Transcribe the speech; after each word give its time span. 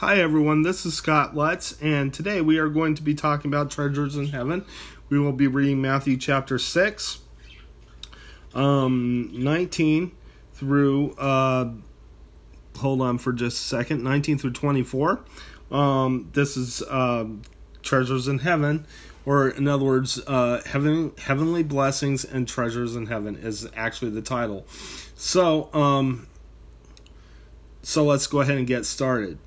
Hi, 0.00 0.18
everyone. 0.18 0.60
This 0.60 0.84
is 0.84 0.92
Scott 0.92 1.34
Lutz, 1.34 1.80
and 1.80 2.12
today 2.12 2.42
we 2.42 2.58
are 2.58 2.68
going 2.68 2.94
to 2.96 3.02
be 3.02 3.14
talking 3.14 3.50
about 3.50 3.70
treasures 3.70 4.14
in 4.14 4.26
heaven. 4.26 4.66
We 5.08 5.18
will 5.18 5.32
be 5.32 5.46
reading 5.46 5.80
Matthew 5.80 6.18
chapter 6.18 6.58
6, 6.58 7.20
um, 8.54 9.30
19 9.32 10.12
through, 10.52 11.12
uh, 11.12 11.70
hold 12.76 13.00
on 13.00 13.16
for 13.16 13.32
just 13.32 13.58
a 13.58 13.62
second, 13.62 14.04
19 14.04 14.36
through 14.36 14.52
24. 14.52 15.24
Um, 15.70 16.28
this 16.34 16.58
is 16.58 16.82
uh, 16.82 17.24
treasures 17.82 18.28
in 18.28 18.40
heaven, 18.40 18.86
or 19.24 19.48
in 19.48 19.66
other 19.66 19.86
words, 19.86 20.20
uh, 20.26 20.60
heaven, 20.66 21.12
heavenly 21.16 21.62
blessings 21.62 22.22
and 22.22 22.46
treasures 22.46 22.94
in 22.96 23.06
heaven 23.06 23.34
is 23.34 23.66
actually 23.74 24.10
the 24.10 24.20
title. 24.20 24.66
So, 25.14 25.72
um, 25.72 26.26
so 27.82 28.04
let's 28.04 28.26
go 28.26 28.42
ahead 28.42 28.58
and 28.58 28.66
get 28.66 28.84
started. 28.84 29.38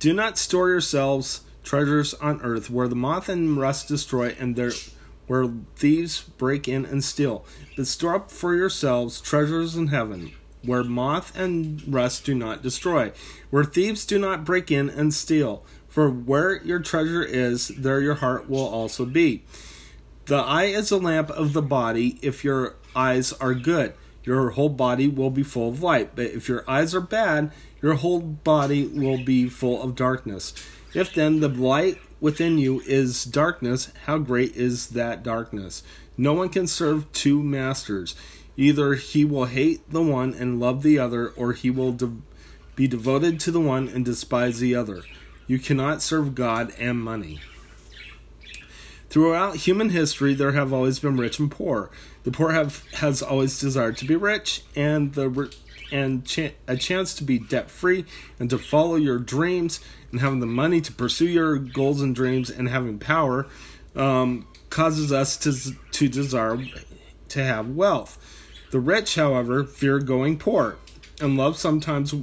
Do 0.00 0.14
not 0.14 0.38
store 0.38 0.70
yourselves 0.70 1.42
treasures 1.62 2.14
on 2.14 2.40
earth 2.40 2.70
where 2.70 2.88
the 2.88 2.96
moth 2.96 3.28
and 3.28 3.58
rust 3.58 3.86
destroy 3.86 4.34
and 4.40 4.56
there 4.56 4.72
where 5.26 5.52
thieves 5.76 6.22
break 6.22 6.66
in 6.66 6.86
and 6.86 7.04
steal. 7.04 7.44
But 7.76 7.86
store 7.86 8.14
up 8.14 8.30
for 8.30 8.54
yourselves 8.54 9.20
treasures 9.20 9.76
in 9.76 9.88
heaven 9.88 10.32
where 10.64 10.82
moth 10.82 11.36
and 11.36 11.82
rust 11.86 12.24
do 12.24 12.34
not 12.34 12.62
destroy, 12.62 13.12
where 13.50 13.62
thieves 13.62 14.06
do 14.06 14.18
not 14.18 14.46
break 14.46 14.70
in 14.70 14.88
and 14.88 15.12
steal. 15.12 15.64
For 15.86 16.08
where 16.08 16.62
your 16.62 16.78
treasure 16.78 17.22
is, 17.22 17.68
there 17.68 18.00
your 18.00 18.14
heart 18.14 18.48
will 18.48 18.66
also 18.66 19.04
be. 19.04 19.42
The 20.26 20.36
eye 20.36 20.64
is 20.64 20.90
a 20.90 20.96
lamp 20.96 21.28
of 21.28 21.52
the 21.52 21.62
body. 21.62 22.18
If 22.22 22.42
your 22.42 22.76
eyes 22.96 23.34
are 23.34 23.52
good, 23.52 23.92
your 24.30 24.50
whole 24.50 24.68
body 24.68 25.08
will 25.08 25.30
be 25.30 25.42
full 25.42 25.70
of 25.70 25.82
light. 25.82 26.14
But 26.14 26.26
if 26.26 26.48
your 26.48 26.62
eyes 26.70 26.94
are 26.94 27.00
bad, 27.00 27.50
your 27.82 27.94
whole 27.94 28.20
body 28.20 28.86
will 28.86 29.18
be 29.24 29.48
full 29.48 29.82
of 29.82 29.96
darkness. 29.96 30.54
If 30.94 31.12
then 31.12 31.40
the 31.40 31.48
light 31.48 31.98
within 32.20 32.56
you 32.56 32.80
is 32.86 33.24
darkness, 33.24 33.90
how 34.04 34.18
great 34.18 34.54
is 34.54 34.90
that 34.90 35.24
darkness? 35.24 35.82
No 36.16 36.32
one 36.32 36.48
can 36.48 36.68
serve 36.68 37.10
two 37.10 37.42
masters. 37.42 38.14
Either 38.56 38.94
he 38.94 39.24
will 39.24 39.46
hate 39.46 39.90
the 39.90 40.02
one 40.02 40.32
and 40.34 40.60
love 40.60 40.84
the 40.84 40.96
other, 40.96 41.30
or 41.30 41.52
he 41.52 41.68
will 41.68 41.90
de- 41.90 42.18
be 42.76 42.86
devoted 42.86 43.40
to 43.40 43.50
the 43.50 43.60
one 43.60 43.88
and 43.88 44.04
despise 44.04 44.60
the 44.60 44.76
other. 44.76 45.02
You 45.48 45.58
cannot 45.58 46.02
serve 46.02 46.36
God 46.36 46.72
and 46.78 47.00
money. 47.00 47.40
Throughout 49.10 49.56
human 49.56 49.90
history, 49.90 50.34
there 50.34 50.52
have 50.52 50.72
always 50.72 51.00
been 51.00 51.16
rich 51.16 51.40
and 51.40 51.50
poor. 51.50 51.90
The 52.22 52.30
poor 52.30 52.52
have 52.52 52.84
has 52.94 53.22
always 53.22 53.58
desired 53.58 53.96
to 53.98 54.04
be 54.04 54.14
rich, 54.14 54.62
and 54.76 55.12
the 55.14 55.52
and 55.90 56.24
ch- 56.24 56.54
a 56.68 56.76
chance 56.76 57.14
to 57.16 57.24
be 57.24 57.40
debt 57.40 57.68
free 57.68 58.04
and 58.38 58.48
to 58.50 58.56
follow 58.56 58.94
your 58.94 59.18
dreams 59.18 59.80
and 60.12 60.20
having 60.20 60.38
the 60.38 60.46
money 60.46 60.80
to 60.80 60.92
pursue 60.92 61.26
your 61.26 61.58
goals 61.58 62.00
and 62.00 62.14
dreams 62.14 62.50
and 62.50 62.68
having 62.68 63.00
power 63.00 63.48
um, 63.96 64.46
causes 64.70 65.10
us 65.12 65.36
to 65.38 65.74
to 65.90 66.08
desire 66.08 66.64
to 67.30 67.42
have 67.42 67.68
wealth. 67.68 68.16
The 68.70 68.78
rich, 68.78 69.16
however, 69.16 69.64
fear 69.64 69.98
going 69.98 70.38
poor 70.38 70.76
and 71.20 71.36
love 71.36 71.56
sometimes 71.56 72.14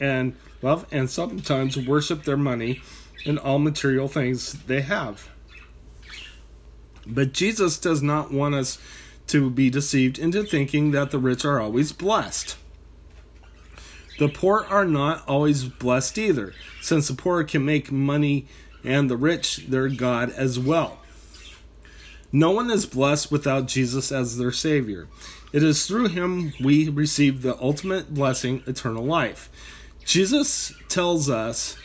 and 0.00 0.34
love 0.62 0.86
and 0.90 1.10
sometimes 1.10 1.76
worship 1.76 2.24
their 2.24 2.38
money 2.38 2.80
and 3.26 3.38
all 3.38 3.58
material 3.58 4.08
things 4.08 4.54
they 4.64 4.80
have. 4.80 5.28
But 7.06 7.32
Jesus 7.32 7.78
does 7.78 8.02
not 8.02 8.32
want 8.32 8.54
us 8.54 8.78
to 9.28 9.50
be 9.50 9.70
deceived 9.70 10.18
into 10.18 10.42
thinking 10.42 10.90
that 10.90 11.10
the 11.10 11.18
rich 11.18 11.44
are 11.44 11.60
always 11.60 11.92
blessed. 11.92 12.56
The 14.18 14.28
poor 14.28 14.66
are 14.68 14.84
not 14.84 15.26
always 15.26 15.64
blessed 15.64 16.18
either, 16.18 16.52
since 16.82 17.08
the 17.08 17.14
poor 17.14 17.42
can 17.44 17.64
make 17.64 17.90
money 17.90 18.46
and 18.84 19.08
the 19.08 19.16
rich 19.16 19.68
their 19.68 19.88
God 19.88 20.30
as 20.30 20.58
well. 20.58 20.98
No 22.32 22.50
one 22.50 22.70
is 22.70 22.86
blessed 22.86 23.32
without 23.32 23.66
Jesus 23.66 24.12
as 24.12 24.36
their 24.36 24.52
Savior. 24.52 25.08
It 25.52 25.62
is 25.62 25.86
through 25.86 26.08
him 26.08 26.52
we 26.62 26.88
receive 26.88 27.42
the 27.42 27.60
ultimate 27.60 28.14
blessing, 28.14 28.62
eternal 28.66 29.04
life. 29.04 29.48
Jesus 30.04 30.72
tells 30.88 31.28
us 31.28 31.76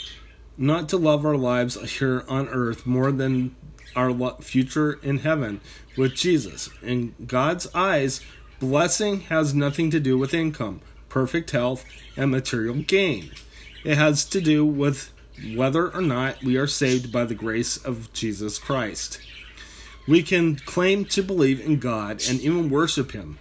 not 0.58 0.90
to 0.90 0.98
love 0.98 1.26
our 1.26 1.38
lives 1.38 1.98
here 1.98 2.24
on 2.28 2.48
earth 2.50 2.86
more 2.86 3.12
than 3.12 3.56
our 3.96 4.36
future 4.42 4.94
in 5.02 5.20
heaven 5.20 5.62
with 5.98 6.16
Jesus. 6.16 6.70
In 6.82 7.16
God's 7.26 7.68
eyes, 7.74 8.22
blessing 8.60 9.22
has 9.22 9.54
nothing 9.54 9.92
to 9.92 10.00
do 10.00 10.18
with 10.18 10.34
income 10.34 10.82
perfect 11.16 11.52
health, 11.52 11.86
and 12.18 12.30
material 12.30 12.76
gain. 12.76 13.32
It 13.86 13.98
has 13.98 14.26
to 14.26 14.42
do 14.42 14.66
with 14.66 15.14
whether 15.56 15.90
or 15.90 16.02
not 16.02 16.44
we 16.44 16.58
are 16.58 16.68
saved 16.68 17.10
by 17.10 17.24
the 17.24 17.34
grace 17.34 17.78
of 17.78 18.12
Jesus 18.12 18.60
Christ. 18.60 19.22
We 20.10 20.22
can 20.22 20.58
claim 20.58 21.06
to 21.06 21.24
believe 21.24 21.66
in 21.66 21.80
God 21.80 22.22
and 22.30 22.42
even 22.42 22.70
worship 22.70 23.14
Him. 23.14 23.38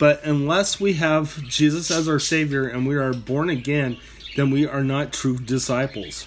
But 0.00 0.24
unless 0.24 0.80
we 0.80 0.94
have 0.94 1.40
Jesus 1.44 1.92
as 1.92 2.08
our 2.08 2.18
Savior 2.18 2.66
and 2.66 2.84
we 2.84 2.96
are 2.96 3.12
born 3.12 3.48
again, 3.48 3.98
then 4.34 4.50
we 4.50 4.66
are 4.66 4.82
not 4.82 5.12
true 5.12 5.38
disciples. 5.38 6.26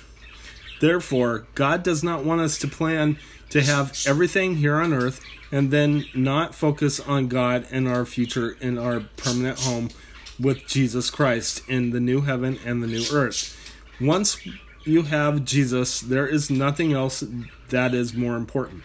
Therefore, 0.80 1.48
God 1.56 1.84
does 1.84 2.04
not 2.04 2.24
want 2.24 2.42
us 2.42 2.58
to 2.60 2.68
plan 2.68 3.18
to 3.50 3.62
have 3.62 3.98
everything 4.06 4.56
here 4.58 4.76
on 4.76 4.94
earth 4.94 5.24
and 5.52 5.72
then 5.72 6.06
not 6.14 6.54
focus 6.54 7.00
on 7.00 7.28
God 7.28 7.66
and 7.72 7.88
our 7.88 8.06
future 8.06 8.52
in 8.62 8.78
our 8.78 9.02
permanent 9.18 9.60
home 9.60 9.90
with 10.40 10.68
Jesus 10.68 11.10
Christ 11.10 11.68
in 11.68 11.90
the 11.90 12.00
new 12.00 12.22
heaven 12.22 12.60
and 12.66 12.82
the 12.82 12.88
new 12.88 13.04
earth. 13.12 13.56
Once 14.00 14.40
you 14.86 15.04
have 15.04 15.44
Jesus, 15.44 16.00
there 16.00 16.28
is 16.28 16.50
nothing 16.50 16.94
else 16.94 17.24
that 17.70 17.94
is 17.94 18.14
more 18.14 18.36
important. 18.36 18.84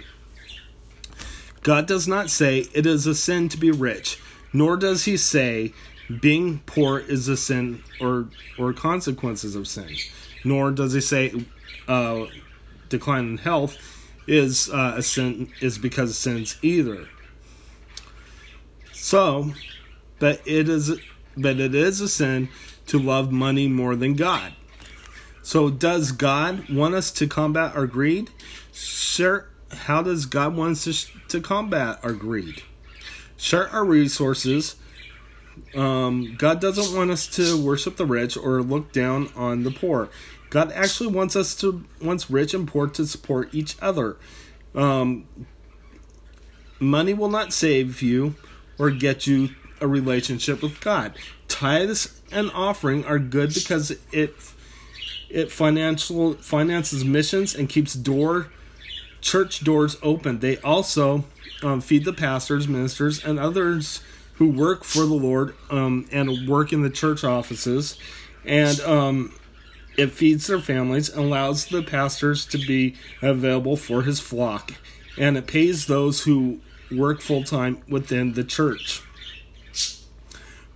God 1.62 1.86
does 1.86 2.08
not 2.08 2.28
say 2.28 2.66
it 2.74 2.84
is 2.84 3.06
a 3.06 3.14
sin 3.14 3.48
to 3.50 3.56
be 3.56 3.70
rich, 3.70 4.20
nor 4.52 4.76
does 4.76 5.04
he 5.04 5.16
say 5.16 5.72
being 6.20 6.58
poor 6.66 6.98
is 6.98 7.28
a 7.28 7.36
sin 7.36 7.82
or 8.00 8.28
or 8.58 8.72
consequences 8.74 9.56
of 9.56 9.66
sin. 9.66 9.96
Nor 10.44 10.72
does 10.72 10.92
he 10.92 11.00
say 11.00 11.32
uh, 11.88 12.26
decline 12.88 13.28
in 13.28 13.38
health 13.38 13.76
is 14.26 14.70
uh, 14.70 14.94
a 14.96 15.02
sin 15.02 15.50
is 15.60 15.78
because 15.78 16.10
of 16.10 16.16
sins 16.16 16.58
either. 16.62 17.08
So, 18.92 19.52
but 20.18 20.40
it 20.46 20.68
is 20.68 20.98
but 21.36 21.60
it 21.60 21.74
is 21.74 22.00
a 22.00 22.08
sin 22.08 22.48
to 22.86 22.98
love 22.98 23.32
money 23.32 23.68
more 23.68 23.96
than 23.96 24.14
God. 24.14 24.52
So 25.42 25.68
does 25.68 26.12
God 26.12 26.70
want 26.70 26.94
us 26.94 27.10
to 27.12 27.26
combat 27.26 27.76
our 27.76 27.86
greed? 27.86 28.30
Sure. 28.72 29.48
How 29.70 30.02
does 30.02 30.26
God 30.26 30.56
want 30.56 30.72
us 30.72 30.84
to, 30.84 31.28
to 31.28 31.40
combat 31.40 31.98
our 32.02 32.12
greed? 32.12 32.62
Share 33.36 33.68
our 33.68 33.84
resources. 33.84 34.76
Um, 35.74 36.34
God 36.38 36.60
doesn't 36.60 36.96
want 36.96 37.10
us 37.10 37.26
to 37.36 37.62
worship 37.62 37.96
the 37.96 38.06
rich 38.06 38.36
or 38.36 38.62
look 38.62 38.92
down 38.92 39.30
on 39.36 39.64
the 39.64 39.70
poor. 39.70 40.08
God 40.54 40.70
actually 40.70 41.08
wants 41.08 41.34
us 41.34 41.56
to 41.56 41.84
wants 42.00 42.30
rich 42.30 42.54
and 42.54 42.68
poor 42.68 42.86
to 42.86 43.06
support 43.08 43.52
each 43.52 43.76
other. 43.82 44.16
Um, 44.72 45.26
money 46.78 47.12
will 47.12 47.28
not 47.28 47.52
save 47.52 48.00
you 48.00 48.36
or 48.78 48.90
get 48.90 49.26
you 49.26 49.50
a 49.80 49.88
relationship 49.88 50.62
with 50.62 50.80
God. 50.80 51.18
Tithes 51.48 52.20
and 52.30 52.52
offering 52.52 53.04
are 53.04 53.18
good 53.18 53.52
because 53.52 53.96
it 54.12 54.36
it 55.28 55.50
financial 55.50 56.34
finances 56.34 57.04
missions 57.04 57.56
and 57.56 57.68
keeps 57.68 57.94
door 57.94 58.46
church 59.20 59.64
doors 59.64 59.96
open. 60.04 60.38
They 60.38 60.58
also 60.58 61.24
um, 61.64 61.80
feed 61.80 62.04
the 62.04 62.12
pastors, 62.12 62.68
ministers, 62.68 63.24
and 63.24 63.40
others 63.40 64.02
who 64.34 64.50
work 64.50 64.84
for 64.84 65.00
the 65.00 65.14
Lord 65.14 65.56
um, 65.68 66.06
and 66.12 66.48
work 66.48 66.72
in 66.72 66.82
the 66.82 66.90
church 66.90 67.24
offices. 67.24 67.98
And 68.44 68.78
um, 68.80 69.32
it 69.96 70.10
feeds 70.12 70.46
their 70.46 70.58
families 70.58 71.08
allows 71.10 71.66
the 71.66 71.82
pastors 71.82 72.44
to 72.46 72.58
be 72.58 72.94
available 73.22 73.76
for 73.76 74.02
his 74.02 74.20
flock. 74.20 74.74
And 75.16 75.36
it 75.36 75.46
pays 75.46 75.86
those 75.86 76.24
who 76.24 76.60
work 76.90 77.20
full 77.20 77.44
time 77.44 77.82
within 77.88 78.32
the 78.32 78.44
church. 78.44 79.02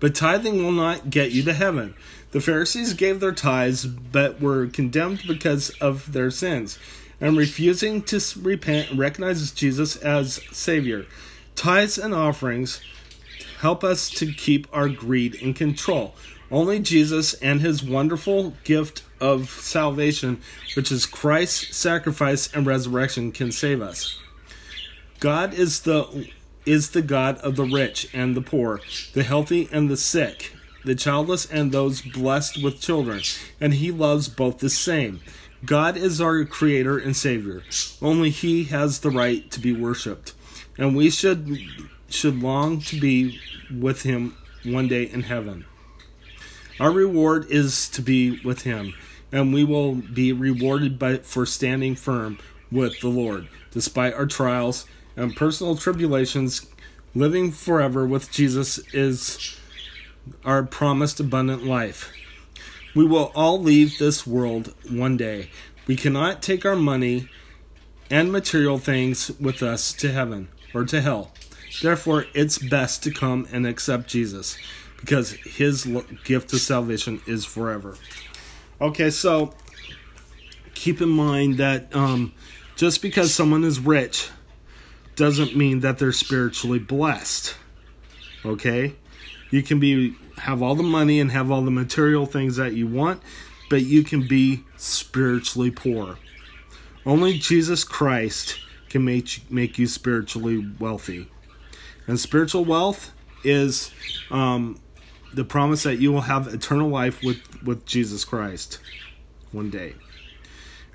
But 0.01 0.15
tithing 0.15 0.63
will 0.63 0.73
not 0.73 1.11
get 1.11 1.33
you 1.33 1.43
to 1.45 1.53
heaven. 1.53 1.95
The 2.31 2.41
Pharisees 2.41 2.93
gave 2.93 3.21
their 3.21 3.33
tithes, 3.33 3.87
but 3.87 4.41
were 4.41 4.67
condemned 4.67 5.23
because 5.27 5.71
of 5.81 6.13
their 6.13 6.31
sins, 6.31 6.79
and 7.21 7.37
refusing 7.37 8.03
to 8.03 8.21
repent 8.41 8.91
and 8.91 8.99
recognize 8.99 9.51
Jesus 9.51 9.97
as 9.97 10.41
Savior. 10.53 11.07
Tithes 11.57 11.99
and 11.99 12.15
offerings 12.15 12.81
help 13.61 13.83
us 13.83 14.11
to 14.11 14.33
keep 14.33 14.69
our 14.73 14.89
greed 14.89 15.35
in 15.35 15.55
control. 15.55 16.15
Only 16.51 16.81
Jesus 16.81 17.35
and 17.35 17.61
his 17.61 17.83
wonderful 17.83 18.55
gift 18.65 19.05
of 19.21 19.51
salvation, 19.51 20.41
which 20.77 20.91
is 20.91 21.05
Christ's 21.05 21.77
sacrifice 21.77 22.53
and 22.55 22.67
resurrection, 22.67 23.33
can 23.33 23.53
save 23.53 23.83
us. 23.83 24.19
God 25.21 25.53
is 25.53 25.81
the 25.81 26.29
is 26.65 26.91
the 26.91 27.03
God 27.03 27.39
of 27.39 27.57
the 27.57 27.65
rich 27.65 28.09
and 28.13 28.37
the 28.37 28.43
poor, 28.43 28.81
the 29.15 29.23
healthy 29.23 29.69
and 29.73 29.91
the 29.91 29.97
sick. 29.97 30.53
the 30.85 30.95
childless 30.95 31.47
and 31.47 31.71
those 31.73 32.01
blessed 32.01 32.63
with 32.63 32.81
children, 32.81 33.21
and 33.61 33.75
he 33.75 33.91
loves 33.91 34.29
both 34.29 34.59
the 34.59 34.71
same. 34.71 35.21
God 35.65 35.97
is 35.97 36.21
our 36.21 36.45
creator 36.45 36.99
and 36.99 37.17
savior. 37.17 37.63
Only 38.01 38.31
he 38.31 38.65
has 38.65 39.01
the 39.01 39.11
right 39.11 39.51
to 39.51 39.61
be 39.61 39.73
worshiped, 39.73 40.35
and 40.77 40.97
we 40.97 41.11
should 41.11 41.59
should 42.09 42.41
long 42.43 42.81
to 42.81 42.99
be 42.99 43.39
with 43.71 44.03
him 44.03 44.35
one 44.65 44.89
day 44.89 45.03
in 45.03 45.23
heaven. 45.23 45.65
Our 46.81 46.93
reward 46.93 47.47
is 47.51 47.89
to 47.91 48.03
be 48.03 48.41
with 48.45 48.63
him, 48.63 48.95
and 49.33 49.53
we 49.53 49.65
will 49.65 49.97
be 49.97 50.33
rewarded 50.33 50.99
by 50.99 51.17
for 51.19 51.45
standing 51.45 51.97
firm 51.97 52.39
with 52.71 53.01
the 53.01 53.09
Lord 53.09 53.49
despite 53.73 54.15
our 54.15 54.27
trials 54.27 54.87
and 55.17 55.35
personal 55.37 55.77
tribulations. 55.77 56.67
Living 57.15 57.51
forever 57.51 58.07
with 58.07 58.31
Jesus 58.31 58.79
is 58.95 59.59
our 60.45 60.63
promised 60.63 61.21
abundant 61.21 61.65
life. 61.65 62.13
We 62.95 63.05
will 63.05 63.33
all 63.35 63.61
leave 63.61 63.99
this 63.99 64.27
world 64.27 64.75
one 64.89 65.17
day. 65.17 65.51
We 65.87 65.97
cannot 65.97 66.43
take 66.43 66.65
our 66.65 66.77
money 66.77 67.29
and 68.11 68.31
material 68.31 68.79
things 68.79 69.31
with 69.41 69.63
us 69.63 69.93
to 69.95 70.13
heaven 70.13 70.49
or 70.75 70.85
to 70.85 71.01
hell. 71.01 71.33
Therefore, 71.83 72.27
it's 72.35 72.59
best 72.59 73.03
to 73.05 73.11
come 73.11 73.47
and 73.53 73.67
accept 73.67 74.09
Jesus 74.09 74.57
because 75.01 75.33
his 75.33 75.89
gift 76.25 76.53
of 76.53 76.61
salvation 76.61 77.21
is 77.27 77.45
forever. 77.45 77.97
Okay, 78.81 79.11
so 79.11 79.55
keep 80.75 81.01
in 81.01 81.09
mind 81.09 81.59
that 81.59 81.95
um, 81.95 82.33
just 82.77 83.03
because 83.03 83.35
someone 83.35 83.65
is 83.65 83.81
rich 83.81 84.31
doesn't 85.17 85.57
mean 85.57 85.81
that 85.81 85.99
they're 85.99 86.13
spiritually 86.13 86.79
blessed. 86.79 87.57
Okay? 88.45 88.95
You 89.51 89.63
can 89.63 89.81
be 89.81 90.15
have 90.39 90.63
all 90.63 90.77
the 90.77 90.85
money 90.85 91.19
and 91.19 91.33
have 91.33 91.51
all 91.51 91.63
the 91.63 91.71
material 91.71 92.25
things 92.27 92.57
that 92.57 92.75
you 92.75 92.87
want, 92.87 93.21
but 93.69 93.83
you 93.83 94.05
can 94.05 94.29
be 94.29 94.65
spiritually 94.77 95.73
poor. 95.73 96.19
Only 97.05 97.39
Jesus 97.39 97.83
Christ 97.83 98.61
can 98.89 99.05
make 99.05 99.51
make 99.51 99.79
you 99.79 99.87
spiritually 99.87 100.71
wealthy. 100.79 101.29
And 102.07 102.21
spiritual 102.21 102.65
wealth 102.65 103.13
is 103.45 103.91
um, 104.31 104.81
the 105.33 105.45
promise 105.45 105.83
that 105.83 105.97
you 105.97 106.13
will 106.13 106.23
have 106.23 106.49
eternal 106.49 106.89
life 106.89 107.23
with, 107.23 107.63
with 107.63 107.85
Jesus 107.87 108.25
Christ 108.25 108.79
one 109.53 109.71
day 109.71 109.95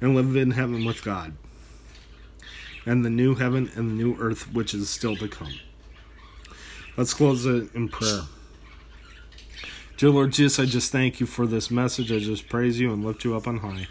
and 0.01 0.15
live 0.15 0.35
in 0.35 0.51
heaven 0.51 0.85
with 0.85 1.03
God 1.03 1.33
and 2.85 3.05
the 3.05 3.09
new 3.09 3.35
heaven 3.35 3.71
and 3.75 3.91
the 3.91 4.03
new 4.03 4.17
earth 4.19 4.51
which 4.53 4.73
is 4.73 4.89
still 4.89 5.15
to 5.17 5.27
come. 5.27 5.53
Let's 6.97 7.13
close 7.13 7.45
it 7.45 7.73
in 7.73 7.89
prayer. 7.89 8.21
Dear 9.97 10.09
Lord 10.09 10.31
Jesus, 10.33 10.59
I 10.59 10.65
just 10.65 10.91
thank 10.91 11.19
you 11.19 11.25
for 11.25 11.47
this 11.47 11.71
message. 11.71 12.11
I 12.11 12.19
just 12.19 12.49
praise 12.49 12.79
you 12.79 12.91
and 12.91 13.05
lift 13.05 13.23
you 13.23 13.35
up 13.35 13.47
on 13.47 13.57
high. 13.59 13.87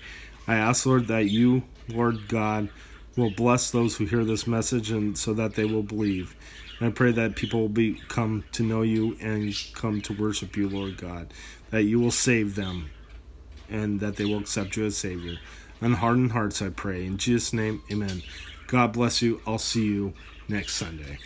I 0.46 0.54
ask, 0.56 0.84
Lord, 0.84 1.06
that 1.06 1.26
you, 1.26 1.62
Lord 1.88 2.28
God, 2.28 2.68
will 3.16 3.30
bless 3.30 3.70
those 3.70 3.96
who 3.96 4.04
hear 4.04 4.24
this 4.24 4.46
message 4.46 4.90
and 4.90 5.16
so 5.16 5.34
that 5.34 5.54
they 5.54 5.64
will 5.64 5.82
believe. 5.82 6.34
And 6.78 6.88
I 6.88 6.92
pray 6.92 7.12
that 7.12 7.36
people 7.36 7.60
will 7.60 7.68
be 7.68 8.00
come 8.08 8.44
to 8.52 8.62
know 8.62 8.82
you 8.82 9.16
and 9.20 9.54
come 9.74 10.00
to 10.02 10.12
worship 10.12 10.56
you, 10.56 10.68
Lord 10.68 10.96
God. 10.96 11.32
That 11.70 11.84
you 11.84 12.00
will 12.00 12.10
save 12.10 12.54
them 12.54 12.90
and 13.68 14.00
that 14.00 14.16
they 14.16 14.24
will 14.24 14.38
accept 14.38 14.76
you 14.76 14.84
as 14.86 14.96
Savior. 14.96 15.38
Unhardened 15.80 16.32
hearts, 16.32 16.62
I 16.62 16.70
pray. 16.70 17.06
In 17.06 17.18
Jesus' 17.18 17.52
name, 17.52 17.82
amen. 17.90 18.22
God 18.66 18.92
bless 18.92 19.20
you. 19.20 19.40
I'll 19.46 19.58
see 19.58 19.84
you 19.84 20.12
next 20.48 20.74
Sunday. 20.74 21.18